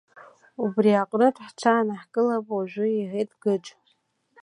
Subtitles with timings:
[0.63, 3.69] Убри аҟынтә ҳҽаанаҳкылап уажәы,— иҳәеит Гыџь.